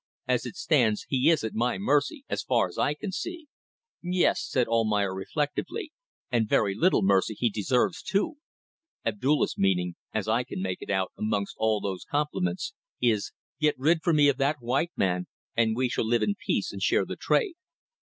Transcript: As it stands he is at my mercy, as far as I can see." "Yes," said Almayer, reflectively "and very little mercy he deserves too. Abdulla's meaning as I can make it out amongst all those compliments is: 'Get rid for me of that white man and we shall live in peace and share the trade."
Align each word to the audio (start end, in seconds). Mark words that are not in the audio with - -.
As 0.27 0.47
it 0.47 0.55
stands 0.55 1.05
he 1.09 1.29
is 1.29 1.43
at 1.43 1.53
my 1.53 1.77
mercy, 1.77 2.25
as 2.27 2.41
far 2.41 2.67
as 2.67 2.75
I 2.79 2.95
can 2.95 3.11
see." 3.11 3.45
"Yes," 4.01 4.41
said 4.43 4.67
Almayer, 4.67 5.13
reflectively 5.13 5.93
"and 6.31 6.49
very 6.49 6.73
little 6.73 7.03
mercy 7.03 7.35
he 7.35 7.51
deserves 7.51 8.01
too. 8.01 8.37
Abdulla's 9.05 9.59
meaning 9.59 9.93
as 10.11 10.27
I 10.27 10.43
can 10.43 10.59
make 10.59 10.81
it 10.81 10.89
out 10.89 11.11
amongst 11.19 11.53
all 11.59 11.81
those 11.81 12.03
compliments 12.03 12.73
is: 12.99 13.31
'Get 13.59 13.75
rid 13.77 14.01
for 14.01 14.11
me 14.11 14.27
of 14.27 14.37
that 14.37 14.55
white 14.59 14.91
man 14.95 15.27
and 15.55 15.75
we 15.75 15.87
shall 15.87 16.07
live 16.07 16.23
in 16.23 16.33
peace 16.33 16.71
and 16.73 16.81
share 16.81 17.05
the 17.05 17.15
trade." 17.15 17.53